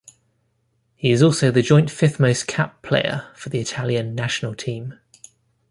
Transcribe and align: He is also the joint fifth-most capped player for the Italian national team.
He 0.95 1.11
is 1.11 1.21
also 1.21 1.51
the 1.51 1.61
joint 1.61 1.91
fifth-most 1.91 2.47
capped 2.47 2.81
player 2.81 3.29
for 3.35 3.49
the 3.49 3.59
Italian 3.59 4.15
national 4.15 4.55
team. 4.55 4.97